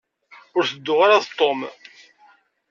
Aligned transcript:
Ur 0.57 0.63
tedduɣ 0.65 0.99
ara 1.05 1.23
d 1.25 1.27
Tom. 1.39 1.59